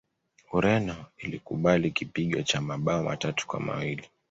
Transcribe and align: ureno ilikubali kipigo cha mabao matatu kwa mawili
ureno 0.51 1.05
ilikubali 1.17 1.91
kipigo 1.91 2.41
cha 2.41 2.61
mabao 2.61 3.03
matatu 3.03 3.47
kwa 3.47 3.59
mawili 3.59 4.09